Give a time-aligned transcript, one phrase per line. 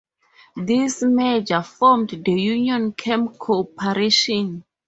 [0.55, 4.63] This merger formed the Union Camp Corporation.